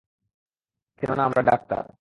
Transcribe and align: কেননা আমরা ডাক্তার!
কেননা 1.01 1.23
আমরা 1.25 1.41
ডাক্তার! 1.41 1.83